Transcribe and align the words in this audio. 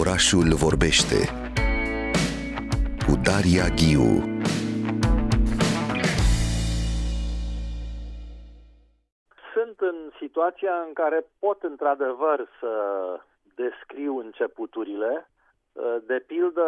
Orașul 0.00 0.48
vorbește 0.66 1.18
cu 3.06 3.12
Daria 3.26 3.66
Ghiu. 3.78 4.10
Sunt 9.54 9.76
în 9.78 9.96
situația 10.18 10.74
în 10.86 10.92
care 10.92 11.26
pot 11.38 11.62
într-adevăr 11.62 12.48
să 12.60 12.72
descriu 13.54 14.18
începuturile, 14.18 15.30
de 16.06 16.24
pildă 16.26 16.66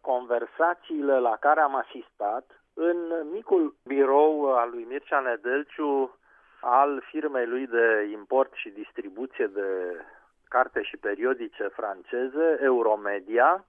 conversațiile 0.00 1.18
la 1.18 1.36
care 1.40 1.60
am 1.60 1.74
asistat 1.74 2.64
în 2.74 2.96
micul 3.32 3.76
birou 3.84 4.54
al 4.54 4.70
lui 4.70 4.86
Mircea 4.88 5.20
Nedelciu 5.20 6.16
al 6.60 7.02
firmei 7.10 7.46
lui 7.46 7.66
de 7.66 8.08
import 8.12 8.52
și 8.54 8.68
distribuție 8.68 9.46
de 9.46 9.68
carte 10.56 10.82
și 10.82 10.96
periodice 10.96 11.64
franceze, 11.68 12.58
Euromedia. 12.60 13.64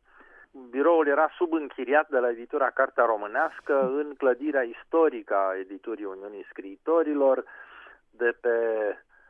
Biroul 0.70 1.08
era 1.08 1.28
subînchiriat 1.38 2.10
de 2.10 2.20
la 2.20 2.30
editura 2.30 2.70
Cartea 2.70 3.06
Românească 3.06 3.76
în 3.82 4.14
clădirea 4.18 4.62
istorică 4.62 5.36
a 5.36 5.58
editurii 5.58 6.06
Uniunii 6.06 6.46
Scriitorilor 6.50 7.44
de 8.10 8.38
pe 8.42 8.56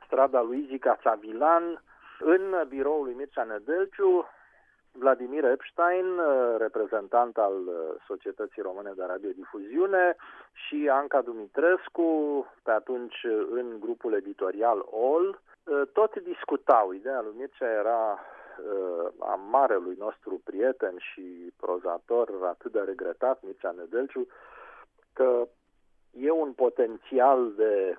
strada 0.05 0.41
lui 0.41 0.79
Cațavilan, 0.79 1.81
în 2.19 2.43
biroul 2.67 3.03
lui 3.03 3.13
Mircea 3.13 3.43
Nedelciu, 3.43 4.27
Vladimir 4.91 5.43
Epstein, 5.43 6.07
reprezentant 6.57 7.37
al 7.37 7.55
Societății 8.07 8.61
Române 8.61 8.91
de 8.95 9.03
Radiodifuziune, 9.07 10.15
și 10.53 10.89
Anca 10.91 11.21
Dumitrescu, 11.21 12.09
pe 12.63 12.71
atunci 12.71 13.25
în 13.49 13.77
grupul 13.79 14.13
editorial 14.13 14.85
OL, 14.89 15.39
tot 15.93 16.19
discutau. 16.19 16.91
Ideea 16.91 17.21
lui 17.21 17.33
Mircea 17.37 17.71
era 17.71 18.19
a 19.19 19.35
marelui 19.35 19.95
nostru 19.99 20.41
prieten 20.43 20.95
și 20.97 21.53
prozator 21.57 22.29
atât 22.43 22.71
de 22.71 22.79
regretat, 22.79 23.41
Mircea 23.41 23.71
Nedelciu, 23.71 24.27
că 25.13 25.47
e 26.11 26.31
un 26.31 26.53
potențial 26.53 27.53
de 27.55 27.97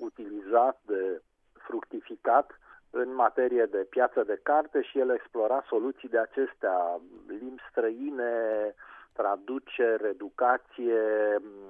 utilizat, 0.00 0.80
de 0.86 1.22
fructificat 1.52 2.58
în 2.90 3.14
materie 3.14 3.64
de 3.64 3.86
piață 3.90 4.22
de 4.22 4.40
carte 4.42 4.82
și 4.82 4.98
el 4.98 5.10
explora 5.10 5.64
soluții 5.68 6.08
de 6.08 6.18
acestea, 6.18 7.00
limbi 7.26 7.62
străine, 7.70 8.74
traducere, 9.16 10.08
educație 10.08 11.02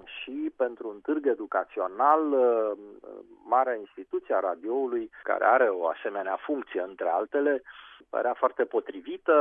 și 0.05 0.53
pentru 0.57 0.89
un 0.89 1.01
târg 1.01 1.27
educațional, 1.27 2.21
marea 3.45 3.75
instituție 3.75 4.35
a 4.35 4.41
radioului, 4.41 5.11
care 5.23 5.45
are 5.45 5.69
o 5.69 5.87
asemenea 5.87 6.37
funcție 6.37 6.81
între 6.81 7.09
altele, 7.09 7.63
părea 8.11 8.35
foarte 8.35 8.65
potrivită, 8.65 9.37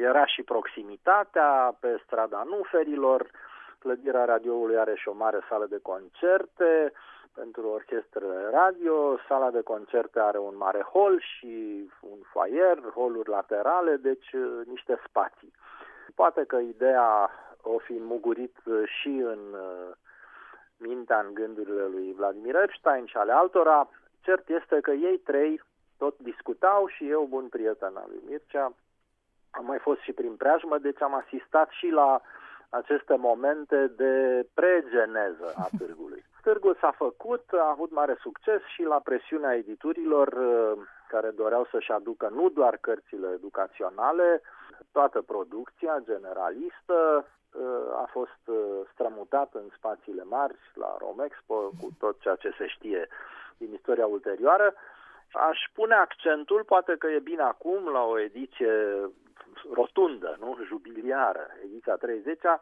era 0.00 0.26
și 0.26 0.42
proximitatea 0.42 1.76
pe 1.80 2.00
strada 2.04 2.42
Nuferilor, 2.48 3.30
clădirea 3.78 4.24
radioului 4.24 4.78
are 4.78 4.94
și 4.94 5.08
o 5.08 5.14
mare 5.14 5.40
sală 5.48 5.66
de 5.66 5.78
concerte, 5.82 6.92
pentru 7.34 7.68
orchestrele 7.68 8.50
radio, 8.50 9.18
sala 9.28 9.50
de 9.50 9.60
concerte 9.60 10.20
are 10.20 10.38
un 10.38 10.56
mare 10.56 10.80
hol 10.80 11.20
și 11.20 11.54
un 12.00 12.18
foyer, 12.32 12.78
holuri 12.94 13.28
laterale, 13.28 13.96
deci 13.96 14.32
uh, 14.32 14.66
niște 14.66 15.00
spații. 15.06 15.52
Poate 16.14 16.44
că 16.44 16.56
ideea 16.56 17.30
o 17.62 17.78
fi 17.78 17.92
mugurit 17.98 18.56
uh, 18.64 18.82
și 19.00 19.08
în 19.08 19.40
uh, 19.52 19.94
mintea, 20.76 21.18
în 21.18 21.34
gândurile 21.34 21.86
lui 21.86 22.12
Vladimir 22.12 22.54
Epstein 22.54 23.06
și 23.06 23.16
ale 23.16 23.32
altora. 23.32 23.88
Cert 24.20 24.48
este 24.48 24.80
că 24.80 24.90
ei 24.90 25.18
trei 25.18 25.62
tot 25.98 26.18
discutau 26.18 26.86
și 26.86 27.08
eu, 27.08 27.26
bun 27.28 27.48
prieten 27.48 27.96
al 27.96 28.06
lui 28.08 28.22
Mircea, 28.28 28.72
am 29.50 29.64
mai 29.64 29.78
fost 29.78 30.00
și 30.00 30.12
prin 30.12 30.36
preajmă, 30.36 30.78
deci 30.78 31.02
am 31.02 31.14
asistat 31.14 31.68
și 31.70 31.88
la 31.88 32.20
aceste 32.68 33.16
momente 33.16 33.86
de 33.86 34.46
pregeneză 34.54 35.52
a 35.56 35.68
târgului. 35.78 36.24
Târgul 36.42 36.76
s-a 36.80 36.90
făcut, 36.90 37.44
a 37.52 37.68
avut 37.70 37.90
mare 37.90 38.16
succes 38.20 38.60
și 38.74 38.82
la 38.82 39.00
presiunea 39.00 39.54
editurilor 39.54 40.28
uh, 40.28 40.82
care 41.14 41.30
doreau 41.30 41.64
să-și 41.70 41.92
aducă 41.92 42.28
nu 42.28 42.48
doar 42.48 42.76
cărțile 42.76 43.28
educaționale, 43.38 44.42
toată 44.92 45.22
producția 45.22 46.02
generalistă 46.10 46.98
uh, 47.24 48.02
a 48.04 48.06
fost 48.10 48.42
uh, 48.46 48.56
strămutat 48.92 49.50
în 49.54 49.66
spațiile 49.76 50.24
mari 50.24 50.56
la 50.74 50.96
Romexpo 50.98 51.54
cu 51.80 51.88
tot 51.98 52.20
ceea 52.20 52.34
ce 52.34 52.50
se 52.58 52.66
știe 52.66 53.08
din 53.56 53.72
istoria 53.72 54.06
ulterioară. 54.06 54.74
Aș 55.32 55.58
pune 55.74 55.94
accentul, 55.94 56.64
poate 56.64 56.96
că 56.98 57.06
e 57.06 57.18
bine 57.32 57.42
acum, 57.42 57.88
la 57.88 58.02
o 58.02 58.18
ediție 58.18 58.72
rotundă, 59.72 60.36
nu? 60.40 60.58
jubiliară, 60.64 61.46
ediția 61.64 61.96
30-a, 62.06 62.60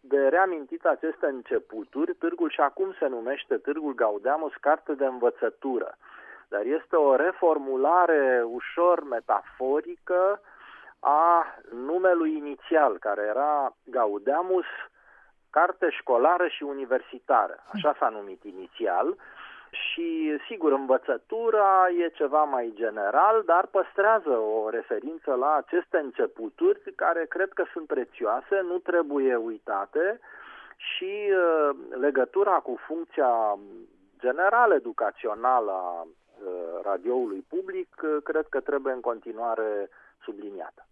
de 0.00 0.28
reamintit 0.28 0.84
aceste 0.84 1.26
începuturi, 1.26 2.14
târgul 2.14 2.50
și 2.50 2.60
acum 2.60 2.94
se 2.98 3.06
numește 3.06 3.56
Târgul 3.56 3.94
Gaudeamus 3.94 4.52
carte 4.60 4.92
de 4.92 5.06
învățătură. 5.06 5.96
Dar 6.48 6.64
este 6.64 6.96
o 6.96 7.16
reformulare 7.16 8.42
ușor 8.46 9.02
metaforică 9.04 10.40
a 11.00 11.54
numelui 11.86 12.36
inițial, 12.36 12.98
care 12.98 13.22
era 13.22 13.76
Gaudeamus, 13.84 14.64
carte 15.50 15.90
școlară 15.90 16.46
și 16.48 16.62
universitară. 16.62 17.56
Așa 17.72 17.96
s-a 17.98 18.08
numit 18.08 18.44
inițial 18.44 19.16
și, 19.70 20.38
sigur, 20.48 20.72
învățătura 20.72 21.88
e 21.98 22.08
ceva 22.08 22.42
mai 22.42 22.72
general, 22.74 23.42
dar 23.46 23.66
păstrează 23.66 24.30
o 24.30 24.68
referință 24.70 25.34
la 25.34 25.54
aceste 25.54 25.96
începuturi 25.98 26.92
care 26.96 27.26
cred 27.28 27.52
că 27.52 27.64
sunt 27.72 27.86
prețioase, 27.86 28.60
nu 28.62 28.78
trebuie 28.78 29.36
uitate 29.36 30.20
și 30.76 31.30
uh, 31.30 31.76
legătura 32.00 32.50
cu 32.50 32.78
funcția 32.86 33.58
general 34.18 34.72
educațională 34.72 35.70
a 35.70 36.00
uh, 36.00 36.08
radioului 36.82 37.44
public 37.48 37.88
uh, 38.02 38.22
cred 38.22 38.46
că 38.48 38.60
trebuie 38.60 38.92
în 38.92 39.00
continuare 39.00 39.88
subliniată. 40.24 40.86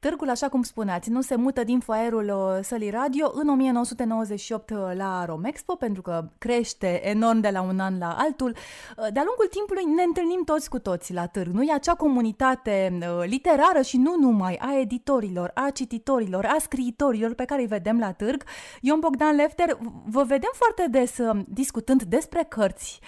Târgul, 0.00 0.30
așa 0.30 0.48
cum 0.48 0.62
spuneați, 0.62 1.10
nu 1.10 1.20
se 1.20 1.36
mută 1.36 1.64
din 1.64 1.80
foaierul 1.80 2.24
uh, 2.28 2.64
sălii 2.64 2.90
radio 2.90 3.30
în 3.34 3.48
1998 3.48 4.70
uh, 4.70 4.76
la 4.96 5.24
Romexpo, 5.24 5.74
pentru 5.74 6.02
că 6.02 6.28
crește 6.38 7.08
enorm 7.08 7.40
de 7.40 7.48
la 7.48 7.62
un 7.62 7.78
an 7.78 7.98
la 7.98 8.16
altul. 8.18 8.48
Uh, 8.48 9.06
de-a 9.12 9.22
lungul 9.26 9.46
timpului 9.50 9.84
ne 9.84 10.02
întâlnim 10.02 10.42
toți 10.44 10.68
cu 10.68 10.78
toți 10.78 11.12
la 11.12 11.26
târg. 11.26 11.52
Nu 11.52 11.62
e 11.62 11.72
acea 11.72 11.94
comunitate 11.94 12.98
literară 13.24 13.82
și 13.82 13.96
nu 13.96 14.16
numai 14.18 14.56
a 14.60 14.78
editorilor, 14.78 15.50
a 15.54 15.70
cititorilor, 15.70 16.44
a 16.44 16.56
scriitorilor 16.58 17.34
pe 17.34 17.44
care 17.44 17.60
îi 17.60 17.66
vedem 17.66 17.98
la 17.98 18.12
târg. 18.12 18.44
Ion 18.80 19.00
Bogdan 19.00 19.36
Lefter, 19.36 19.78
vă 20.06 20.22
vedem 20.22 20.50
foarte 20.52 20.86
des 20.90 21.16
discutând 21.46 22.02
despre 22.02 22.46
cărți, 22.48 23.00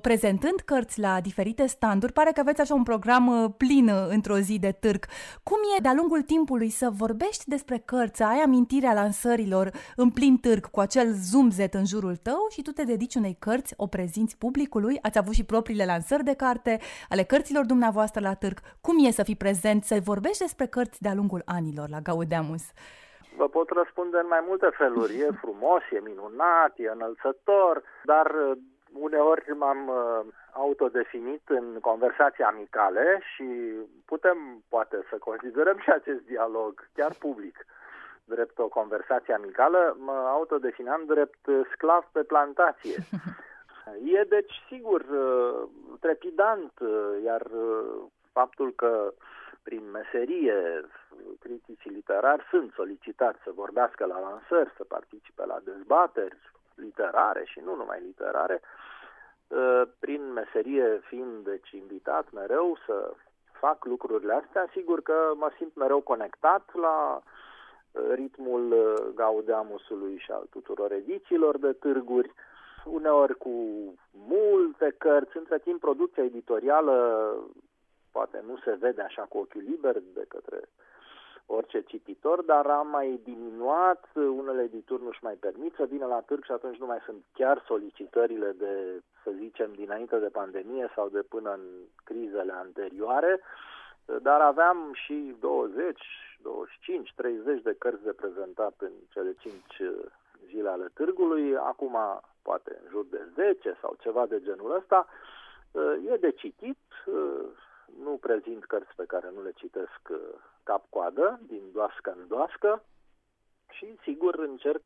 prezentând 0.00 0.60
cărți 0.64 1.00
la 1.00 1.20
diferite 1.20 1.66
standuri. 1.66 2.12
Pare 2.12 2.30
că 2.32 2.40
aveți 2.40 2.60
așa 2.60 2.74
un 2.74 2.82
program 2.82 3.54
plin 3.56 3.90
într-o 4.08 4.38
zi 4.38 4.58
de 4.58 4.72
târg. 4.72 5.06
Cum 5.42 5.58
e 5.76 5.80
de-a 5.80 5.94
lungul 5.94 6.22
timpului 6.26 6.68
să 6.68 6.88
vorbești 6.92 7.48
despre 7.48 7.82
cărți, 7.84 8.22
ai 8.22 8.38
amintirea 8.44 8.92
lansărilor 8.92 9.70
în 9.96 10.10
plin 10.10 10.36
târg 10.36 10.64
cu 10.66 10.80
acel 10.80 11.06
zumzet 11.30 11.74
în 11.74 11.86
jurul 11.86 12.16
tău 12.16 12.46
și 12.50 12.62
tu 12.62 12.70
te 12.70 12.84
dedici 12.84 13.14
unei 13.14 13.36
cărți, 13.38 13.74
o 13.76 13.86
prezinți 13.86 14.38
publicului, 14.38 14.98
ați 15.02 15.18
avut 15.18 15.34
și 15.34 15.44
propriile 15.44 15.84
lansări 15.84 16.24
de 16.24 16.34
carte 16.34 16.78
ale 17.08 17.22
cărților 17.22 17.64
dumneavoastră 17.64 18.20
la 18.20 18.34
târg. 18.34 18.58
Cum 18.80 19.04
e 19.04 19.10
să 19.10 19.22
fii 19.22 19.36
prezent, 19.36 19.84
să 19.84 20.00
vorbești 20.04 20.38
despre 20.38 20.66
cărți 20.66 21.02
de-a 21.02 21.14
lungul 21.14 21.42
anilor 21.44 21.88
la 21.88 22.00
Gaudeamus? 22.00 22.64
Vă 23.36 23.48
pot 23.48 23.68
răspunde 23.70 24.16
în 24.16 24.26
mai 24.28 24.44
multe 24.48 24.68
feluri. 24.72 25.20
E 25.20 25.28
frumos, 25.40 25.82
e 25.96 26.00
minunat, 26.10 26.72
e 26.76 26.88
înălțător, 26.94 27.82
dar 28.04 28.26
uneori 28.92 29.44
m-am 29.58 29.80
uh, 29.88 30.32
autodefinit 30.54 31.42
în 31.48 31.78
conversații 31.80 32.44
amicale 32.44 33.20
și 33.34 33.44
putem 34.04 34.62
poate 34.68 34.96
să 35.10 35.16
considerăm 35.18 35.78
și 35.78 35.90
acest 35.90 36.20
dialog 36.20 36.88
chiar 36.94 37.12
public 37.18 37.66
drept 38.24 38.58
o 38.58 38.68
conversație 38.68 39.34
amicală, 39.34 39.96
mă 39.98 40.12
autodefineam 40.12 41.02
drept 41.06 41.48
sclav 41.72 42.04
pe 42.12 42.22
plantație. 42.22 42.96
E 44.04 44.24
deci 44.28 44.62
sigur 44.68 45.00
uh, 45.00 45.68
trepidant, 46.00 46.72
uh, 46.80 47.22
iar 47.24 47.42
faptul 48.32 48.72
că 48.74 49.12
prin 49.62 49.90
meserie 49.90 50.80
criticii 51.38 51.90
literari 51.90 52.46
sunt 52.50 52.72
solicitați 52.72 53.38
să 53.44 53.50
vorbească 53.54 54.04
la 54.06 54.18
lansări, 54.20 54.74
să 54.76 54.84
participe 54.84 55.44
la 55.46 55.58
dezbateri, 55.64 56.36
literare 56.74 57.44
și 57.44 57.60
nu 57.64 57.74
numai 57.76 58.00
literare, 58.00 58.60
ă, 58.62 58.68
prin 59.98 60.32
meserie 60.32 61.00
fiind 61.08 61.44
deci 61.44 61.70
invitat 61.70 62.32
mereu 62.32 62.76
să 62.86 63.14
fac 63.60 63.84
lucrurile 63.84 64.32
astea, 64.32 64.68
sigur 64.72 65.02
că 65.02 65.32
mă 65.34 65.50
simt 65.56 65.74
mereu 65.76 66.00
conectat 66.00 66.74
la 66.74 67.22
ă, 67.94 68.14
ritmul 68.14 68.72
ă, 68.72 69.10
Gaudeamusului 69.14 70.16
și 70.18 70.30
al 70.30 70.46
tuturor 70.50 70.92
edițiilor 70.92 71.58
de 71.58 71.72
târguri, 71.72 72.32
uneori 72.84 73.36
cu 73.36 73.54
multe 74.10 74.94
cărți, 74.98 75.36
între 75.36 75.58
timp 75.58 75.80
producția 75.80 76.24
editorială 76.24 76.96
poate 78.12 78.42
nu 78.46 78.56
se 78.64 78.76
vede 78.80 79.02
așa 79.02 79.22
cu 79.22 79.38
ochiul 79.38 79.62
liber 79.62 79.96
de 80.14 80.24
către 80.28 80.60
orice 81.46 81.80
cititor, 81.80 82.42
dar 82.42 82.66
am 82.66 82.88
mai 82.88 83.20
diminuat, 83.24 84.08
unele 84.14 84.62
edituri 84.62 85.02
nu-și 85.02 85.24
mai 85.24 85.34
permit 85.34 85.74
să 85.74 85.84
vină 85.84 86.06
la 86.06 86.20
târg 86.20 86.44
și 86.44 86.52
atunci 86.52 86.78
nu 86.78 86.86
mai 86.86 86.98
sunt 87.04 87.24
chiar 87.32 87.62
solicitările 87.66 88.52
de, 88.58 89.02
să 89.22 89.30
zicem, 89.38 89.72
dinainte 89.72 90.18
de 90.18 90.28
pandemie 90.28 90.92
sau 90.94 91.08
de 91.08 91.22
până 91.28 91.50
în 91.50 91.64
crizele 92.04 92.52
anterioare, 92.52 93.40
dar 94.22 94.40
aveam 94.40 94.90
și 94.92 95.36
20, 95.40 96.00
25, 96.42 97.12
30 97.16 97.62
de 97.62 97.74
cărți 97.78 98.04
de 98.04 98.12
prezentat 98.12 98.74
în 98.78 98.92
cele 99.08 99.34
5 99.38 99.54
zile 100.46 100.68
ale 100.68 100.90
târgului, 100.94 101.56
acum 101.56 101.96
poate 102.42 102.78
în 102.82 102.88
jur 102.90 103.04
de 103.10 103.28
10 103.34 103.76
sau 103.80 103.96
ceva 104.00 104.26
de 104.26 104.40
genul 104.40 104.74
ăsta, 104.74 105.06
e 106.12 106.16
de 106.16 106.30
citit, 106.30 106.78
nu 108.02 108.16
prezint 108.16 108.64
cărți 108.64 108.94
pe 108.96 109.04
care 109.06 109.30
nu 109.34 109.42
le 109.42 109.52
citesc 109.52 110.00
cap-coadă, 110.62 111.40
din 111.46 111.62
doască 111.72 112.14
în 112.18 112.26
doască 112.28 112.82
și, 113.70 113.98
sigur, 114.02 114.34
încerc, 114.34 114.82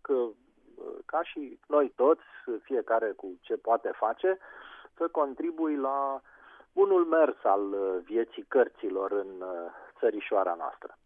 ca 1.05 1.23
și 1.23 1.59
noi 1.67 1.93
toți, 1.97 2.23
fiecare 2.63 3.13
cu 3.13 3.39
ce 3.41 3.57
poate 3.57 3.91
face, 3.95 4.39
să 4.97 5.09
contribui 5.09 5.77
la 5.77 6.21
bunul 6.73 7.05
mers 7.05 7.37
al 7.43 7.77
vieții 8.01 8.45
cărților 8.49 9.13
în 9.13 9.45
țărișoara 9.99 10.55
noastră. 10.55 10.99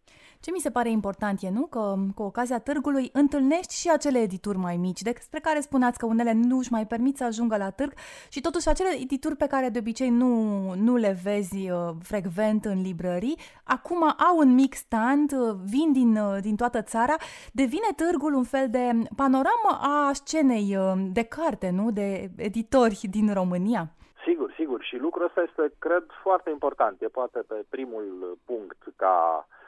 Ce 0.44 0.50
mi 0.50 0.58
se 0.58 0.70
pare 0.70 0.90
important 0.90 1.42
e, 1.42 1.50
nu, 1.50 1.66
că 1.66 1.94
cu 2.14 2.22
ocazia 2.22 2.58
târgului 2.58 3.10
întâlnești 3.12 3.74
și 3.74 3.90
acele 3.90 4.18
edituri 4.18 4.58
mai 4.58 4.76
mici, 4.76 5.02
despre 5.02 5.40
care 5.40 5.60
spuneați 5.60 5.98
că 5.98 6.06
unele 6.06 6.32
nu 6.32 6.56
își 6.58 6.72
mai 6.72 6.86
permit 6.86 7.16
să 7.16 7.24
ajungă 7.24 7.56
la 7.56 7.70
târg 7.70 7.92
și 8.28 8.40
totuși 8.40 8.68
acele 8.68 8.88
edituri 9.02 9.36
pe 9.36 9.46
care 9.46 9.68
de 9.68 9.78
obicei 9.78 10.08
nu, 10.08 10.32
nu 10.74 10.96
le 10.96 11.16
vezi 11.22 11.70
uh, 11.70 11.78
frecvent 12.02 12.64
în 12.64 12.80
librării, 12.82 13.38
acum 13.64 14.02
au 14.02 14.36
un 14.36 14.54
mic 14.54 14.74
stand, 14.74 15.32
uh, 15.32 15.54
vin 15.64 15.92
din, 15.92 16.16
uh, 16.16 16.38
din 16.40 16.56
toată 16.56 16.82
țara, 16.82 17.14
devine 17.52 17.90
târgul 17.96 18.34
un 18.34 18.44
fel 18.44 18.66
de 18.70 18.90
panoramă 19.16 19.72
a 19.80 20.10
scenei 20.12 20.76
uh, 20.76 20.92
de 21.12 21.22
carte, 21.22 21.70
nu, 21.70 21.90
de 21.90 22.30
editori 22.36 23.00
din 23.10 23.32
România. 23.32 23.90
Sigur, 24.26 24.52
sigur. 24.56 24.82
Și 24.82 24.96
lucrul 24.96 25.24
ăsta 25.24 25.42
este, 25.48 25.74
cred, 25.78 26.04
foarte 26.22 26.50
important. 26.50 27.00
E 27.00 27.06
poate 27.06 27.38
pe 27.48 27.64
primul 27.68 28.38
punct 28.44 28.78
ca 28.96 29.46
Uh, 29.48 29.60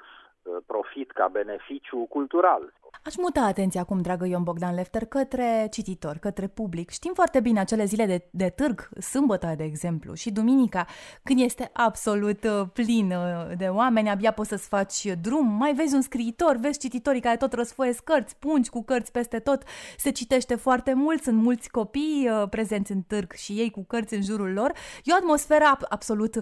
profit, 0.66 1.12
ca 1.12 1.28
beneficiu 1.28 2.06
cultural. 2.06 2.72
Aș 3.06 3.16
muta 3.16 3.40
atenția 3.40 3.80
acum, 3.80 4.00
dragă 4.00 4.26
Ion 4.26 4.42
Bogdan 4.42 4.74
Lefter, 4.74 5.04
către 5.04 5.66
cititor, 5.70 6.16
către 6.18 6.46
public. 6.46 6.90
Știm 6.90 7.12
foarte 7.14 7.40
bine 7.40 7.60
acele 7.60 7.84
zile 7.84 8.06
de, 8.06 8.28
de 8.30 8.48
târg, 8.48 8.88
sâmbătă, 9.00 9.54
de 9.56 9.64
exemplu, 9.64 10.14
și 10.14 10.30
duminica, 10.30 10.86
când 11.22 11.40
este 11.40 11.70
absolut 11.72 12.44
uh, 12.44 12.66
plin 12.72 13.12
uh, 13.12 13.56
de 13.56 13.64
oameni, 13.64 14.10
abia 14.10 14.32
poți 14.32 14.48
să-ți 14.48 14.68
faci 14.68 15.04
drum, 15.20 15.46
mai 15.46 15.74
vezi 15.74 15.94
un 15.94 16.00
scriitor, 16.00 16.56
vezi 16.56 16.78
cititorii 16.78 17.20
care 17.20 17.36
tot 17.36 17.52
răsfoiesc 17.52 18.04
cărți, 18.04 18.36
pungi 18.36 18.70
cu 18.70 18.82
cărți 18.82 19.12
peste 19.12 19.38
tot, 19.38 19.62
se 19.98 20.10
citește 20.10 20.54
foarte 20.54 20.92
mult, 20.92 21.22
sunt 21.22 21.42
mulți 21.42 21.70
copii 21.70 22.28
prezenți 22.50 22.92
în 22.92 23.00
târg 23.00 23.32
și 23.32 23.52
ei 23.52 23.70
cu 23.70 23.84
cărți 23.84 24.14
în 24.14 24.22
jurul 24.22 24.52
lor. 24.52 24.72
E 25.04 25.12
o 25.12 25.16
atmosferă 25.16 25.78
absolut 25.88 26.40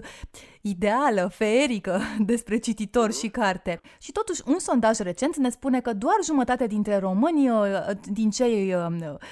ideală, 0.61 1.31
feerică 1.33 2.01
despre 2.31 2.57
cititor 2.57 3.13
și 3.13 3.27
carte. 3.29 3.81
Și 3.99 4.11
totuși, 4.11 4.41
un 4.45 4.59
sondaj 4.59 4.97
recent 4.97 5.35
ne 5.37 5.49
spune 5.49 5.81
că 5.81 5.93
doar 5.93 6.17
jumătate 6.23 6.51
dintre 6.61 6.97
români, 6.97 7.49
uh, 7.49 7.65
din 8.11 8.29
cei 8.29 8.73
uh, 8.73 8.85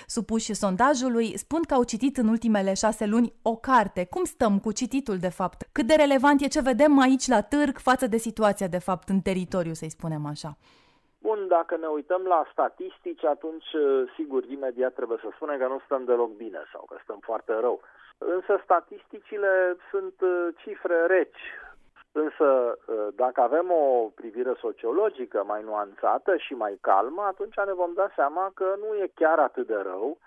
supuși 0.08 0.54
sondajului, 0.54 1.38
spun 1.38 1.62
că 1.68 1.74
au 1.74 1.84
citit 1.84 2.18
în 2.18 2.28
ultimele 2.28 2.74
șase 2.74 3.06
luni 3.06 3.34
o 3.42 3.56
carte. 3.56 4.06
Cum 4.10 4.24
stăm 4.24 4.60
cu 4.60 4.72
cititul, 4.72 5.18
de 5.18 5.30
fapt? 5.30 5.68
Cât 5.72 5.86
de 5.86 5.96
relevant 5.96 6.42
e 6.42 6.48
ce 6.48 6.62
vedem 6.62 7.00
aici 7.00 7.28
la 7.28 7.42
târg 7.42 7.78
față 7.78 8.08
de 8.08 8.18
situația, 8.18 8.68
de 8.68 8.80
fapt, 8.80 9.10
în 9.10 9.20
teritoriu, 9.20 9.74
să-i 9.74 9.96
spunem 9.98 10.26
așa? 10.26 10.58
Bun, 11.22 11.48
dacă 11.48 11.78
ne 11.78 11.88
uităm 11.88 12.24
la 12.24 12.46
statistici, 12.52 13.26
atunci, 13.26 13.74
uh, 13.74 14.12
sigur, 14.16 14.44
imediat 14.44 14.94
trebuie 14.94 15.18
să 15.22 15.30
spunem 15.36 15.58
că 15.58 15.68
nu 15.68 15.82
stăm 15.86 16.04
deloc 16.04 16.32
bine 16.36 16.62
sau 16.72 16.86
că 16.90 16.96
stăm 17.04 17.20
foarte 17.22 17.54
rău. 17.60 17.82
Însă 18.18 18.62
statisticile 18.64 19.76
sunt 19.92 20.16
cifre 20.64 21.06
reci. 21.06 21.42
Însă, 22.12 22.78
ă, 22.88 23.12
dacă 23.16 23.42
avem 23.42 23.72
o 23.72 24.12
privire 24.16 24.54
sociologică 24.60 25.44
mai 25.48 25.64
nuanțată 25.64 26.38
și 26.38 26.54
mai 26.54 26.78
calmă, 26.82 27.22
atunci 27.22 27.56
ne 27.66 27.74
vom 27.74 27.94
da 27.94 28.10
seama 28.16 28.52
că 28.54 28.76
nu 28.80 28.96
e 28.96 29.12
chiar 29.16 29.40
atât 29.40 29.68
de 29.68 29.76
rău, 29.76 30.18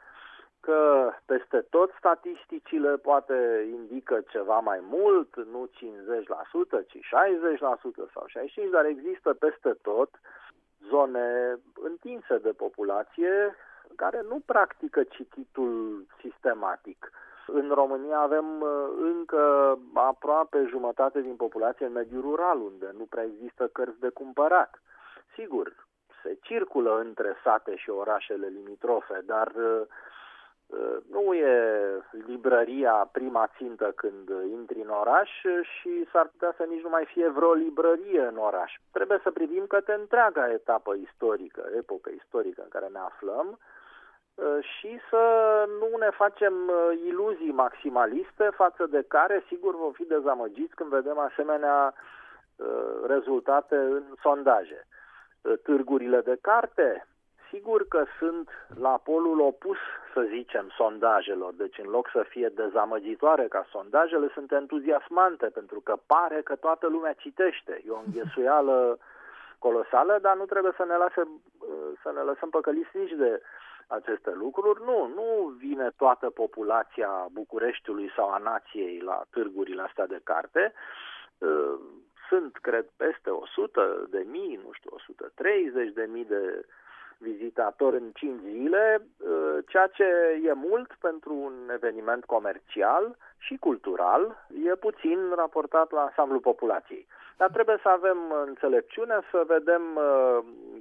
că 0.61 1.11
peste 1.25 1.61
tot 1.71 1.91
statisticile 1.99 2.97
poate 2.97 3.69
indică 3.71 4.21
ceva 4.29 4.59
mai 4.59 4.81
mult, 4.91 5.37
nu 5.37 5.71
50%, 5.73 6.87
ci 6.87 6.99
60% 6.99 8.13
sau 8.13 8.27
65%, 8.69 8.71
dar 8.71 8.85
există 8.85 9.35
peste 9.35 9.77
tot 9.83 10.11
zone 10.89 11.59
întinse 11.83 12.39
de 12.39 12.53
populație 12.53 13.55
care 13.97 14.25
nu 14.29 14.43
practică 14.47 15.03
cititul 15.03 16.07
sistematic 16.21 17.11
în 17.46 17.70
România 17.70 18.19
avem 18.19 18.61
uh, 18.61 18.69
încă 18.99 19.79
aproape 19.94 20.67
jumătate 20.69 21.20
din 21.20 21.37
populație 21.37 21.87
în 21.87 21.93
mediul 21.93 22.23
rural, 22.23 22.61
unde 22.61 22.91
nu 22.96 23.05
prea 23.05 23.25
există 23.25 23.69
cărți 23.73 24.00
de 24.00 24.08
cumpărat. 24.08 24.82
Sigur, 25.35 25.87
se 26.23 26.38
circulă 26.43 26.99
între 26.99 27.37
sate 27.43 27.76
și 27.76 27.91
orașele 27.91 28.46
limitrofe, 28.46 29.23
dar 29.26 29.52
uh, 29.56 29.81
uh, 30.67 30.96
nu 31.11 31.35
e 31.35 31.56
librăria 32.26 33.08
prima 33.12 33.50
țintă 33.56 33.93
când 33.96 34.31
intri 34.50 34.81
în 34.81 34.88
oraș 34.88 35.31
și 35.62 36.08
s-ar 36.12 36.26
putea 36.26 36.55
să 36.56 36.64
nici 36.69 36.82
nu 36.82 36.88
mai 36.88 37.05
fie 37.05 37.29
vreo 37.29 37.52
librărie 37.52 38.20
în 38.20 38.37
oraș. 38.37 38.73
Trebuie 38.93 39.20
să 39.23 39.31
privim 39.31 39.67
către 39.67 39.94
întreaga 39.94 40.50
etapă 40.50 40.94
istorică, 40.94 41.69
epocă 41.76 42.11
istorică 42.11 42.62
în 42.62 42.69
care 42.69 42.87
ne 42.93 42.99
aflăm 42.99 43.46
Uh, 43.50 43.74
și 44.61 44.99
să 45.11 45.25
nu 45.79 45.97
ne 45.99 46.11
facem 46.11 46.55
uh, 46.69 46.99
iluzii 47.07 47.53
maximaliste 47.53 48.51
față 48.55 48.87
de 48.87 49.05
care, 49.09 49.45
sigur, 49.47 49.77
vom 49.77 49.93
fi 49.93 50.05
dezamăgiți 50.05 50.75
când 50.75 50.91
vedem 50.91 51.19
asemenea 51.19 51.95
uh, 52.57 52.67
rezultate 53.07 53.77
în 53.77 54.03
sondaje. 54.23 54.87
Târgurile 55.63 56.21
de 56.21 56.39
carte, 56.41 57.07
sigur 57.51 57.89
că 57.89 58.05
sunt 58.19 58.49
la 58.81 59.01
polul 59.05 59.41
opus, 59.41 59.77
să 60.13 60.21
zicem, 60.29 60.69
sondajelor. 60.77 61.53
Deci, 61.55 61.79
în 61.79 61.91
loc 61.91 62.09
să 62.13 62.25
fie 62.29 62.49
dezamăgitoare 62.49 63.47
ca 63.49 63.67
sondajele, 63.71 64.31
sunt 64.35 64.53
entuziasmante, 64.53 65.47
pentru 65.47 65.81
că 65.81 65.97
pare 66.07 66.41
că 66.43 66.55
toată 66.55 66.87
lumea 66.87 67.13
citește. 67.13 67.83
E 67.87 67.91
o 67.91 68.03
înghesuială 68.06 68.99
colosală, 69.58 70.19
dar 70.20 70.37
nu 70.37 70.44
trebuie 70.44 70.73
să 70.77 70.85
ne, 70.85 70.97
lase, 70.97 71.23
să 72.03 72.13
ne 72.15 72.20
lăsăm 72.20 72.51
păcăliți 72.51 72.97
nici 72.97 73.13
de 73.13 73.43
aceste 73.86 74.31
lucruri. 74.34 74.82
Nu, 74.84 75.06
nu 75.14 75.55
vine 75.58 75.91
toată 75.96 76.31
populația 76.31 77.29
Bucureștiului 77.32 78.10
sau 78.17 78.29
a 78.31 78.38
nației 78.38 78.98
la 79.00 79.24
târgurile 79.31 79.82
astea 79.82 80.06
de 80.06 80.20
carte. 80.24 80.72
Uh, 81.38 81.81
sunt, 82.29 82.56
cred, 82.56 82.86
peste 82.96 83.31
100 83.31 84.06
de 84.10 84.26
mii, 84.31 84.60
nu 84.64 84.72
știu, 84.72 84.91
130 84.93 85.93
de 85.93 86.08
mii 86.10 86.24
de 86.24 86.64
vizitatori 87.19 87.96
în 87.96 88.10
5 88.14 88.41
zile, 88.41 89.06
uh, 89.19 89.58
ceea 89.67 89.86
ce 89.86 90.05
e 90.44 90.53
mult 90.53 90.96
pentru 91.00 91.34
un 91.34 91.70
eveniment 91.72 92.24
comercial 92.24 93.17
și 93.38 93.56
cultural, 93.56 94.46
e 94.64 94.74
puțin 94.74 95.19
raportat 95.34 95.91
la 95.91 96.00
ansamblul 96.00 96.41
populației. 96.41 97.06
Dar 97.36 97.50
trebuie 97.50 97.79
să 97.82 97.88
avem 97.88 98.19
înțelepciune, 98.46 99.19
să 99.31 99.44
vedem 99.46 99.82
uh, 99.96 100.38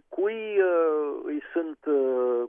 cui 0.09 0.61
uh, 0.61 1.21
îi 1.23 1.41
sunt 1.51 1.77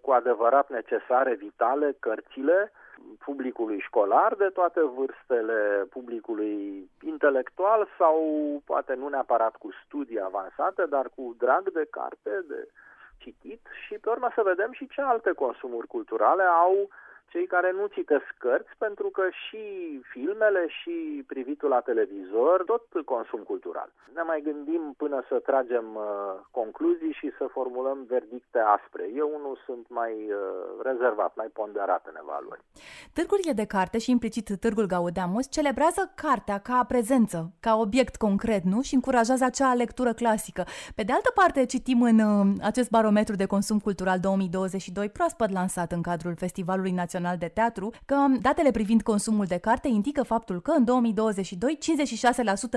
cu 0.00 0.11
adevărat 0.11 0.68
necesare, 0.70 1.34
vitale, 1.34 1.96
cărțile, 2.00 2.73
publicului 3.18 3.78
școlar 3.80 4.34
de 4.34 4.49
toate 4.49 4.80
vârstele, 4.80 5.87
publicului 5.90 6.88
intelectual 7.02 7.88
sau 7.99 8.16
poate 8.64 8.94
nu 8.94 9.08
neapărat 9.08 9.56
cu 9.56 9.68
studii 9.84 10.20
avansate, 10.20 10.84
dar 10.88 11.11
cu 11.16 11.34
drag 11.38 11.73
de 11.73 11.87
carte, 11.90 12.44
de 12.49 12.68
citit. 13.18 13.66
Și 13.87 13.94
pe 13.94 14.08
urmă 14.08 14.30
să 14.34 14.42
vedem 14.44 14.73
și 14.73 14.88
ce 14.88 15.00
alte 15.00 15.32
consumuri 15.32 15.87
culturale 15.87 16.42
au 16.42 16.88
cei 17.35 17.47
care 17.47 17.71
nu 17.73 17.87
citesc 17.87 18.28
cărți, 18.38 18.73
pentru 18.78 19.09
că 19.16 19.25
și 19.43 19.64
filmele 20.12 20.62
și 20.78 21.25
privitul 21.26 21.69
la 21.69 21.81
televizor, 21.81 22.57
tot 22.64 22.85
consum 23.04 23.40
cultural. 23.40 23.90
Ne 24.14 24.23
mai 24.23 24.40
gândim 24.49 24.95
până 24.97 25.25
să 25.28 25.37
tragem 25.38 25.87
uh, 25.95 26.04
concluzii 26.50 27.16
și 27.21 27.28
să 27.38 27.45
formulăm 27.57 27.99
verdicte 28.09 28.59
aspre. 28.76 29.04
Eu 29.23 29.31
nu 29.45 29.52
sunt 29.64 29.85
mai 29.88 30.12
uh, 30.12 30.38
rezervat, 30.83 31.33
mai 31.37 31.50
ponderat 31.52 32.07
în 32.11 32.16
evaluări. 32.23 32.64
Târgurile 33.12 33.52
de 33.52 33.66
carte 33.66 33.99
și 33.99 34.11
implicit 34.11 34.49
Târgul 34.61 34.87
Gaudeamus 34.87 35.47
celebrează 35.50 36.12
cartea 36.14 36.59
ca 36.59 36.85
prezență, 36.88 37.38
ca 37.61 37.73
obiect 37.76 38.16
concret, 38.16 38.62
nu? 38.62 38.83
Și 38.83 38.95
încurajează 38.95 39.45
acea 39.45 39.75
lectură 39.75 40.12
clasică. 40.12 40.62
Pe 40.95 41.02
de 41.02 41.12
altă 41.12 41.31
parte, 41.35 41.66
citim 41.66 42.02
în 42.02 42.19
uh, 42.19 42.47
acest 42.62 42.90
barometru 42.90 43.35
de 43.35 43.47
consum 43.47 43.78
cultural 43.78 44.19
2022, 44.21 45.09
proaspăt 45.09 45.50
lansat 45.50 45.93
în 45.93 46.02
cadrul 46.02 46.35
Festivalului 46.35 46.90
Național 46.90 47.13
Național 47.18 47.38
de 47.38 47.47
Teatru 47.54 47.92
că 48.04 48.16
datele 48.40 48.71
privind 48.71 49.02
consumul 49.02 49.44
de 49.44 49.56
carte 49.56 49.88
indică 49.88 50.23
faptul 50.23 50.61
că 50.61 50.71
în 50.71 50.85
2022 50.85 51.78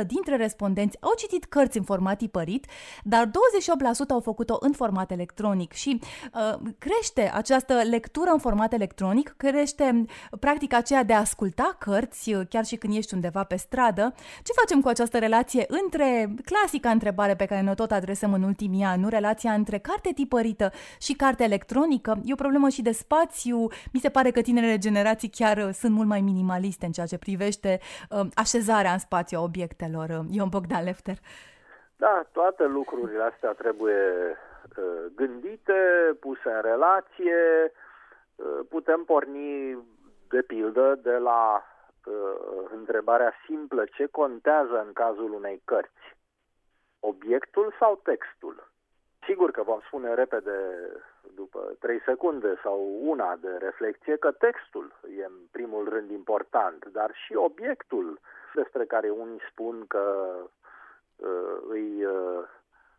56% 0.04 0.08
dintre 0.08 0.36
respondenți 0.36 0.98
au 1.00 1.12
citit 1.18 1.46
cărți 1.46 1.78
în 1.78 1.84
format 1.84 2.18
tipărit, 2.18 2.66
dar 3.04 3.26
28% 3.28 3.30
au 4.10 4.20
făcut-o 4.20 4.58
în 4.60 4.72
format 4.72 5.12
electronic 5.12 5.72
și 5.72 6.00
uh, 6.34 6.70
crește 6.78 7.32
această 7.34 7.74
lectură 7.90 8.30
în 8.32 8.40
format 8.40 8.74
electronic, 8.74 9.34
crește 9.38 10.06
practica 10.40 10.78
aceea 10.78 11.04
de 11.04 11.14
a 11.14 11.20
asculta 11.20 11.76
cărți, 11.80 12.32
chiar 12.50 12.66
și 12.66 12.76
când 12.76 12.96
ești 12.96 13.14
undeva 13.14 13.44
pe 13.44 13.56
stradă. 13.56 14.14
Ce 14.44 14.52
facem 14.60 14.82
cu 14.82 14.88
această 14.88 15.18
relație 15.18 15.66
între 15.84 16.34
clasica 16.46 16.90
întrebare 16.90 17.36
pe 17.36 17.46
care 17.46 17.62
noi 17.62 17.76
tot 17.76 17.92
adresăm 17.92 18.34
în 18.34 18.44
ultimii 18.44 18.84
ani, 18.84 19.02
nu 19.02 19.10
relația 19.10 19.54
între 19.54 19.78
carte 19.78 20.12
tipărită 20.16 20.72
și 21.00 21.14
carte 21.14 21.44
electronică? 21.44 22.22
E 22.24 22.34
o 22.34 22.36
problemă 22.36 22.70
și 22.70 22.82
de 22.82 22.92
spațiu. 22.92 23.68
Mi 23.92 24.00
se 24.00 24.10
pare 24.10 24.27
că 24.32 24.42
tinerele 24.42 24.78
generații 24.78 25.30
chiar 25.30 25.72
sunt 25.72 25.94
mult 25.94 26.08
mai 26.08 26.22
minimaliste 26.22 26.86
în 26.86 26.92
ceea 26.92 27.06
ce 27.06 27.18
privește 27.18 27.80
uh, 28.10 28.20
așezarea 28.36 28.92
în 28.92 29.00
spațiu 29.00 29.38
a 29.38 29.42
obiectelor. 29.42 30.10
Ion 30.30 30.50
Bogdan 30.50 30.84
Lefter. 30.84 31.18
Da, 31.96 32.26
toate 32.32 32.66
lucrurile 32.66 33.24
astea 33.24 33.52
trebuie 33.52 33.98
uh, 34.78 35.06
gândite, 35.16 35.74
puse 36.20 36.50
în 36.50 36.62
relație. 36.62 37.72
Uh, 38.36 38.60
putem 38.70 39.04
porni, 39.04 39.78
de 40.30 40.42
pildă, 40.42 41.00
de 41.04 41.18
la 41.18 41.64
uh, 42.06 42.70
întrebarea 42.74 43.34
simplă 43.46 43.86
ce 43.86 44.06
contează 44.06 44.84
în 44.86 44.94
cazul 44.94 45.34
unei 45.34 45.62
cărți? 45.66 46.16
Obiectul 47.00 47.76
sau 47.80 48.00
textul? 48.04 48.72
Sigur 49.26 49.52
că 49.52 49.64
vom 49.64 49.80
spune 49.86 50.14
repede, 50.14 50.58
după 51.58 51.76
trei 51.80 52.02
secunde 52.06 52.60
sau 52.64 53.00
una 53.02 53.36
de 53.42 53.58
reflexie, 53.60 54.16
că 54.16 54.32
textul 54.32 54.94
e 55.20 55.24
în 55.24 55.38
primul 55.52 55.90
rând 55.90 56.10
important, 56.12 56.86
dar 56.86 57.12
și 57.14 57.36
obiectul 57.36 58.20
despre 58.54 58.86
care 58.86 59.10
unii 59.10 59.42
spun 59.52 59.86
că 59.88 60.36
uh, 61.16 61.58
îi 61.70 62.06
uh, 62.06 62.44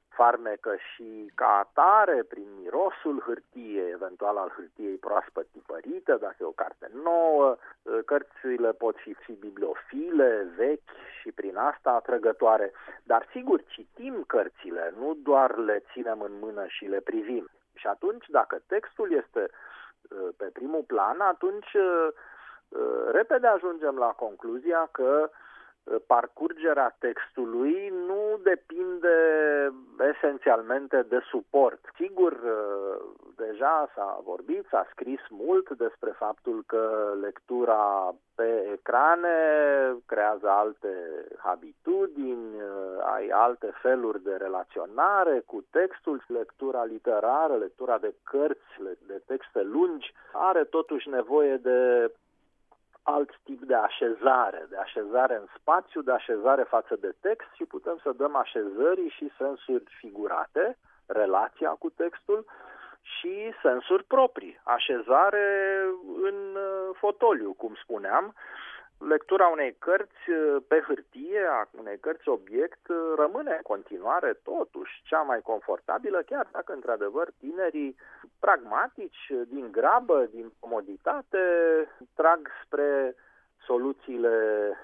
farmecă 0.08 0.76
și 0.76 1.32
ca 1.34 1.66
atare 1.66 2.22
prin 2.22 2.48
mirosul 2.60 3.22
hârtiei, 3.26 3.90
eventual 3.90 4.36
al 4.36 4.52
hârtiei 4.56 4.96
proaspăt 4.96 5.46
tipărită, 5.52 6.16
dacă 6.20 6.36
e 6.40 6.44
o 6.44 6.60
carte 6.62 6.90
nouă. 7.02 7.56
Uh, 7.82 7.98
cărțile 8.04 8.72
pot 8.72 8.96
fi, 8.96 9.12
fi 9.12 9.32
bibliofile, 9.32 10.46
vechi 10.56 10.90
și 11.20 11.32
prin 11.32 11.56
asta 11.56 11.90
atrăgătoare. 11.90 12.72
Dar 13.02 13.28
sigur, 13.30 13.62
citim 13.64 14.24
cărțile, 14.26 14.94
nu 14.98 15.14
doar 15.22 15.56
le 15.56 15.82
ținem 15.92 16.20
în 16.20 16.32
mână 16.40 16.64
și 16.66 16.84
le 16.84 17.00
privim. 17.00 17.48
Și 17.78 17.86
atunci, 17.86 18.26
dacă 18.28 18.62
textul 18.66 19.12
este 19.12 19.50
uh, 19.50 20.28
pe 20.36 20.44
primul 20.44 20.82
plan, 20.82 21.20
atunci 21.20 21.72
uh, 21.74 22.08
repede 23.12 23.46
ajungem 23.46 23.96
la 23.96 24.06
concluzia 24.06 24.88
că 24.92 25.30
parcurgerea 26.06 26.96
textului 26.98 27.92
nu 28.06 28.38
depinde 28.42 29.16
esențialmente 30.14 31.04
de 31.08 31.20
suport. 31.30 31.80
Sigur, 31.96 32.36
deja 33.36 33.90
s-a 33.94 34.20
vorbit, 34.24 34.66
s-a 34.70 34.86
scris 34.90 35.20
mult 35.30 35.70
despre 35.70 36.10
faptul 36.10 36.62
că 36.66 37.14
lectura 37.20 38.14
pe 38.34 38.70
ecrane 38.72 39.36
creează 40.06 40.48
alte 40.48 40.92
habitudini, 41.38 42.60
ai 43.14 43.28
alte 43.28 43.70
feluri 43.82 44.22
de 44.22 44.34
relaționare 44.36 45.42
cu 45.46 45.64
textul, 45.70 46.24
lectura 46.26 46.84
literară, 46.84 47.54
lectura 47.56 47.98
de 47.98 48.14
cărți, 48.24 48.70
de 49.06 49.22
texte 49.26 49.62
lungi, 49.62 50.14
are 50.32 50.64
totuși 50.64 51.08
nevoie 51.08 51.56
de 51.56 52.10
alt 53.14 53.30
tip 53.44 53.60
de 53.62 53.74
așezare, 53.74 54.66
de 54.70 54.76
așezare 54.76 55.34
în 55.34 55.46
spațiu, 55.56 56.00
de 56.02 56.12
așezare 56.12 56.62
față 56.62 56.96
de 57.00 57.12
text 57.20 57.48
și 57.54 57.64
putem 57.64 57.98
să 58.02 58.12
dăm 58.12 58.36
așezării 58.36 59.14
și 59.16 59.32
sensuri 59.38 59.84
figurate, 60.00 60.78
relația 61.06 61.70
cu 61.70 61.90
textul 61.90 62.44
și 63.02 63.52
sensuri 63.62 64.04
proprii, 64.04 64.60
așezare 64.62 65.46
în 66.22 66.38
uh, 66.56 66.96
fotoliu, 66.96 67.52
cum 67.52 67.74
spuneam, 67.82 68.34
lectura 68.98 69.46
unei 69.46 69.76
cărți 69.78 70.30
uh, 70.30 70.62
pe 70.68 70.80
hârtie, 70.86 71.46
a 71.50 71.68
unei 71.78 71.98
cărți 71.98 72.28
obiect, 72.28 72.88
uh, 72.88 72.96
rămâne 73.16 73.50
în 73.50 73.62
continuare 73.62 74.32
totuși 74.42 75.02
cea 75.04 75.20
mai 75.20 75.40
confortabilă, 75.40 76.22
chiar 76.26 76.48
dacă 76.52 76.72
într-adevăr 76.72 77.28
tinerii 77.38 77.96
pragmatici, 78.40 79.32
din 79.48 79.72
grabă, 79.72 80.26
din 80.30 80.52
comoditate, 80.58 81.38
trag 82.14 82.48
spre 82.64 83.14
soluțiile 83.66 84.36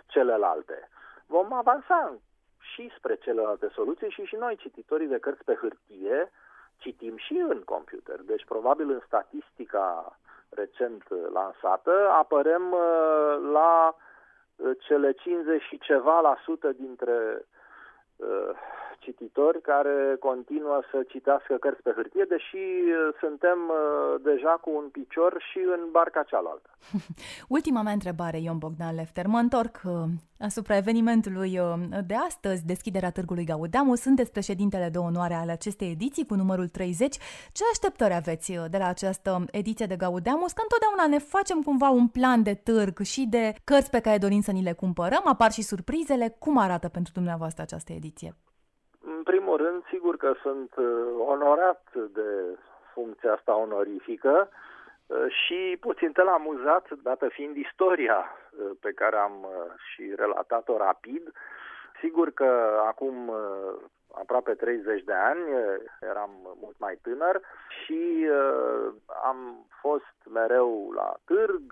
celelalte. 0.06 0.88
Vom 1.26 1.52
avansa 1.52 2.18
și 2.58 2.92
spre 2.96 3.16
celelalte 3.16 3.68
soluții 3.72 4.10
și 4.10 4.22
și 4.22 4.36
noi, 4.36 4.56
cititorii 4.56 5.06
de 5.06 5.18
cărți 5.18 5.44
pe 5.44 5.54
hârtie, 5.54 6.30
citim 6.76 7.16
și 7.16 7.44
în 7.48 7.62
computer. 7.62 8.20
Deci, 8.20 8.44
probabil, 8.44 8.90
în 8.90 9.00
statistica 9.06 10.18
recent 10.54 11.02
lansată, 11.32 12.08
apărem 12.10 12.72
uh, 12.72 13.50
la 13.52 13.96
uh, 14.56 14.76
cele 14.80 15.12
50 15.12 15.62
și 15.62 15.78
ceva 15.78 16.20
la 16.20 16.36
sută 16.44 16.72
dintre 16.72 17.46
uh, 18.16 18.50
cititori 19.04 19.60
care 19.60 19.96
continuă 20.20 20.78
să 20.90 20.98
citească 21.12 21.54
cărți 21.60 21.82
pe 21.82 21.92
hârtie, 21.96 22.24
deși 22.28 22.64
suntem 23.20 23.58
deja 24.22 24.54
cu 24.64 24.70
un 24.80 24.86
picior 24.96 25.32
și 25.50 25.60
în 25.74 25.82
barca 25.90 26.22
cealaltă. 26.22 26.70
Ultima 27.56 27.82
mea 27.82 27.92
întrebare, 27.92 28.38
Ion 28.40 28.58
Bogdan 28.58 28.94
Lefter. 28.94 29.26
Mă 29.26 29.38
întorc 29.38 29.76
asupra 30.38 30.76
evenimentului 30.76 31.58
uh, 31.58 31.74
de 32.06 32.14
astăzi, 32.14 32.66
deschiderea 32.66 33.10
Târgului 33.10 33.44
Gaudeamu. 33.44 33.94
Sunteți 33.94 34.32
președintele 34.32 34.88
de 34.88 34.98
onoare 34.98 35.34
ale 35.34 35.52
acestei 35.52 35.90
ediții 35.90 36.26
cu 36.26 36.34
numărul 36.34 36.68
30. 36.68 37.16
Ce 37.52 37.62
așteptări 37.70 38.14
aveți 38.14 38.50
uh, 38.50 38.64
de 38.70 38.78
la 38.78 38.86
această 38.86 39.44
ediție 39.50 39.86
de 39.86 39.96
Gaudeamus? 39.96 40.52
Că 40.52 40.62
întotdeauna 40.62 41.06
ne 41.06 41.18
facem 41.18 41.62
cumva 41.62 41.88
un 41.90 42.08
plan 42.08 42.42
de 42.42 42.54
târg 42.54 43.00
și 43.00 43.26
de 43.26 43.54
cărți 43.64 43.90
pe 43.90 44.00
care 44.00 44.18
dorim 44.18 44.40
să 44.40 44.50
ni 44.50 44.62
le 44.62 44.72
cumpărăm, 44.72 45.22
apar 45.24 45.52
și 45.52 45.62
surprizele. 45.62 46.36
Cum 46.38 46.58
arată 46.58 46.88
pentru 46.88 47.12
dumneavoastră 47.12 47.62
această 47.62 47.92
ediție? 47.92 48.34
În 49.54 49.60
primul 49.60 49.72
rând, 49.72 49.86
sigur 49.88 50.16
că 50.16 50.34
sunt 50.42 50.74
uh, 50.76 50.86
onorat 51.18 51.82
de 52.12 52.58
funcția 52.92 53.32
asta 53.32 53.56
onorifică 53.56 54.48
și 55.28 55.76
puțin 55.80 56.12
tel 56.12 56.28
amuzat, 56.28 56.90
dată 57.02 57.28
fiind 57.28 57.56
istoria 57.56 58.26
Uh, 58.58 58.70
pe 58.80 58.92
care 58.92 59.16
am 59.16 59.42
uh, 59.42 59.72
și 59.92 60.12
relatat-o 60.16 60.76
rapid. 60.76 61.32
Sigur 62.00 62.30
că 62.30 62.80
acum 62.86 63.28
uh, 63.28 63.74
aproape 64.18 64.54
30 64.54 65.04
de 65.04 65.12
ani, 65.12 65.40
eram 66.00 66.30
mult 66.60 66.78
mai 66.78 66.98
tânăr 67.02 67.40
și 67.84 68.28
am 69.24 69.66
fost 69.80 70.16
mereu 70.32 70.90
la 70.94 71.14
târg, 71.24 71.62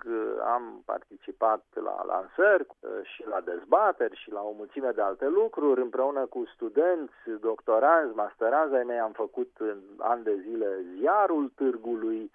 am 0.45 0.81
participat 0.85 1.63
la 1.73 2.03
lansări 2.05 2.65
și 3.03 3.27
la 3.27 3.39
dezbateri 3.39 4.15
și 4.17 4.31
la 4.31 4.41
o 4.41 4.51
mulțime 4.51 4.91
de 4.91 5.01
alte 5.01 5.27
lucruri. 5.27 5.81
Împreună 5.81 6.25
cu 6.25 6.45
studenți, 6.53 7.13
doctoranți, 7.39 8.15
masteranzi 8.15 8.75
ai 8.75 8.83
mei 8.83 8.99
am 8.99 9.11
făcut 9.11 9.51
în 9.57 9.79
ani 9.97 10.23
de 10.23 10.35
zile 10.35 10.67
ziarul 10.97 11.51
târgului, 11.55 12.31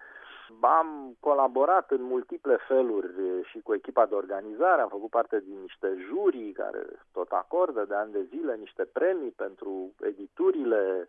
am 0.60 1.16
colaborat 1.20 1.90
în 1.90 2.02
multiple 2.02 2.56
feluri 2.68 3.08
și 3.50 3.60
cu 3.60 3.74
echipa 3.74 4.06
de 4.06 4.14
organizare, 4.14 4.80
am 4.80 4.88
făcut 4.88 5.10
parte 5.10 5.40
din 5.40 5.58
niște 5.60 5.96
jurii 6.08 6.52
care 6.52 6.82
tot 7.12 7.30
acordă 7.30 7.84
de 7.84 7.94
ani 7.94 8.12
de 8.12 8.22
zile 8.22 8.56
niște 8.56 8.84
premii 8.84 9.30
pentru 9.30 9.94
editurile 10.00 11.08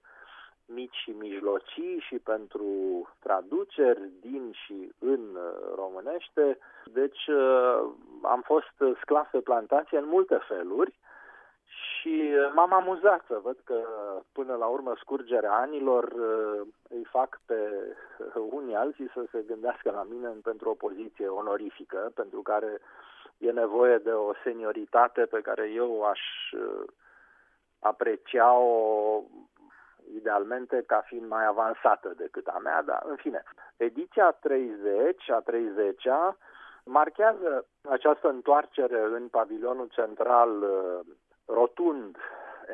mici 0.65 0.95
și 0.95 1.11
mijlocii 1.11 1.99
și 1.99 2.19
pentru 2.19 2.67
traduceri 3.19 4.09
din 4.19 4.51
și 4.51 4.91
în 4.99 5.37
românește. 5.75 6.57
Deci 6.85 7.29
am 8.21 8.41
fost 8.45 8.97
sclav 9.01 9.27
pe 9.31 9.39
plantație 9.39 9.97
în 9.97 10.07
multe 10.07 10.39
feluri 10.47 10.93
și 11.99 12.31
uh, 12.33 12.51
m-am 12.55 12.73
amuzat 12.73 13.23
să 13.27 13.39
văd 13.43 13.57
că 13.63 13.83
până 14.31 14.55
la 14.55 14.65
urmă 14.65 14.93
scurgerea 14.99 15.53
anilor 15.53 16.03
uh, 16.03 16.67
îi 16.89 17.03
fac 17.03 17.41
pe 17.45 17.59
uh, 18.19 18.47
unii 18.51 18.75
alții 18.75 19.09
să 19.13 19.25
se 19.31 19.43
gândească 19.47 19.91
la 19.91 20.03
mine 20.03 20.27
pentru 20.43 20.69
o 20.69 20.73
poziție 20.73 21.27
onorifică, 21.27 22.11
pentru 22.15 22.41
care 22.41 22.79
e 23.37 23.51
nevoie 23.51 23.97
de 23.97 24.11
o 24.11 24.31
senioritate 24.43 25.21
pe 25.21 25.41
care 25.41 25.69
eu 25.69 26.03
aș 26.03 26.19
aprecia-o 27.79 29.21
idealmente 30.15 30.83
ca 30.87 31.01
fiind 31.05 31.27
mai 31.27 31.45
avansată 31.45 32.13
decât 32.17 32.47
a 32.47 32.57
mea, 32.63 32.81
dar 32.81 33.03
în 33.05 33.15
fine. 33.15 33.43
Ediția 33.77 34.31
30, 34.31 35.29
a 35.29 35.43
30-a, 35.51 36.37
marchează 36.83 37.65
această 37.89 38.29
întoarcere 38.29 39.01
în 39.01 39.27
pavilionul 39.27 39.87
central 39.87 40.63
rotund 41.53 42.17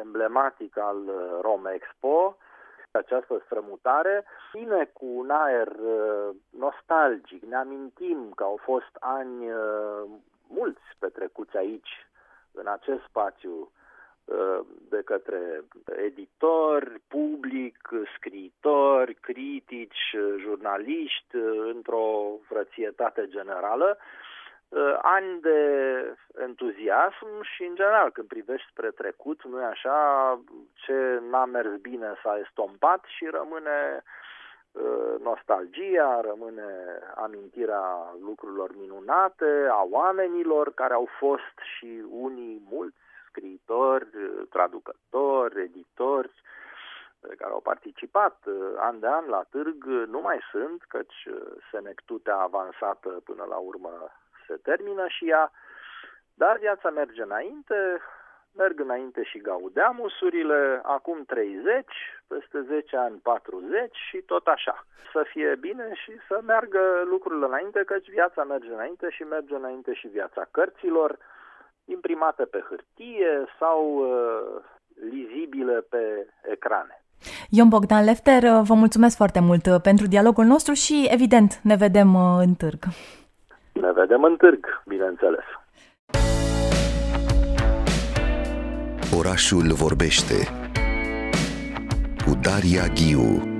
emblematic 0.02 0.78
al 0.78 0.98
uh, 1.08 1.40
Rome 1.42 1.72
Expo, 1.74 2.38
Această 2.92 3.42
strămutare 3.46 4.26
vine 4.54 4.90
cu 4.94 5.06
un 5.06 5.30
aer 5.30 5.68
nostalgic. 6.50 7.44
Ne 7.44 7.56
amintim 7.56 8.32
că 8.36 8.44
au 8.44 8.60
fost 8.64 8.96
ani 9.00 9.46
mulți 10.48 10.82
petrecuți 11.00 11.58
aici, 11.58 12.08
în 12.52 12.68
acest 12.68 13.02
spațiu, 13.08 13.72
de 14.90 15.02
către 15.06 15.64
editori, 16.06 17.02
public, 17.08 17.90
scriitori, 18.16 19.14
critici, 19.14 20.16
jurnaliști, 20.40 21.36
într-o 21.74 22.38
frățietate 22.48 23.28
generală, 23.28 23.98
ani 25.02 25.40
de 25.42 25.60
entuziasm 26.42 27.42
și, 27.42 27.64
în 27.64 27.76
general, 27.76 28.12
când 28.12 28.28
privești 28.28 28.70
spre 28.70 28.90
trecut, 28.90 29.44
nu 29.44 29.62
e 29.62 29.66
așa, 29.66 30.40
ce 30.74 31.22
n-a 31.30 31.46
mers 31.46 31.76
bine 31.82 32.14
s-a 32.24 32.38
estompat 32.38 33.04
și 33.08 33.26
rămâne 33.26 34.04
nostalgia, 35.20 36.22
rămâne 36.22 37.00
amintirea 37.16 38.16
lucrurilor 38.22 38.76
minunate, 38.78 39.68
a 39.70 39.84
oamenilor 39.90 40.74
care 40.74 40.94
au 40.94 41.08
fost 41.20 41.58
și 41.78 42.04
unii 42.10 42.62
mulți 42.70 42.98
scriitori, 43.28 44.08
traducători, 44.50 45.62
editori 45.62 46.32
care 47.38 47.52
au 47.52 47.60
participat 47.60 48.38
uh, 48.46 48.54
an 48.78 49.00
de 49.00 49.08
an 49.08 49.26
la 49.28 49.44
târg 49.50 49.86
nu 49.86 50.22
mai 50.22 50.40
sunt, 50.52 50.84
căci 50.88 51.26
uh, 51.26 51.42
senectutea 51.72 52.38
avansată 52.38 53.10
până 53.10 53.46
la 53.50 53.56
urmă 53.56 54.12
se 54.48 54.56
termină 54.64 55.06
și 55.08 55.30
ea, 55.30 55.52
dar 56.34 56.58
viața 56.58 56.90
merge 56.90 57.22
înainte, 57.22 57.76
merg 58.56 58.80
înainte 58.80 59.24
și 59.24 59.38
gaudeamusurile, 59.38 60.80
acum 60.84 61.24
30, 61.26 61.86
peste 62.28 62.62
10 62.62 62.98
ani 62.98 63.18
40 63.24 63.96
și 64.10 64.18
tot 64.18 64.48
așa. 64.48 64.86
Să 65.12 65.26
fie 65.32 65.56
bine 65.60 65.92
și 65.94 66.12
să 66.28 66.40
meargă 66.46 66.80
lucrurile 67.06 67.46
înainte, 67.46 67.84
căci 67.86 68.10
viața 68.10 68.44
merge 68.44 68.72
înainte 68.74 69.10
și 69.10 69.24
merge 69.24 69.56
înainte 69.56 69.94
și 69.94 70.08
viața 70.08 70.48
cărților, 70.52 71.18
imprimate 71.86 72.44
pe 72.44 72.64
hârtie 72.70 73.46
sau 73.60 73.80
uh, 73.96 74.64
lizibile 75.12 75.82
pe 75.90 76.28
ecrane. 76.42 77.00
Ion 77.50 77.70
Bogdan 77.70 78.04
Lefter, 78.04 78.44
uh, 78.44 78.62
vă 78.64 78.74
mulțumesc 78.74 79.16
foarte 79.16 79.40
mult 79.40 79.66
uh, 79.66 79.82
pentru 79.82 80.08
dialogul 80.08 80.46
nostru 80.46 80.74
și, 80.74 81.08
evident, 81.12 81.60
ne 81.64 81.76
vedem 81.76 82.14
uh, 82.14 82.38
în 82.40 82.54
târg. 82.54 82.80
Ne 83.82 83.92
vedem 83.92 84.24
în 84.24 84.36
târg, 84.36 84.66
bineînțeles. 84.86 85.46
Orașul 89.18 89.74
vorbește 89.74 90.36
cu 92.26 92.32
Daria 92.42 92.86
Ghiu 92.88 93.56